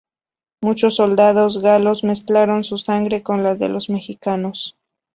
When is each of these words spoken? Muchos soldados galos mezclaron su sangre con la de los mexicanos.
Muchos 0.63 0.95
soldados 0.95 1.61
galos 1.61 2.03
mezclaron 2.03 2.63
su 2.63 2.79
sangre 2.79 3.21
con 3.21 3.43
la 3.43 3.53
de 3.53 3.69
los 3.69 3.91
mexicanos. 3.91 4.75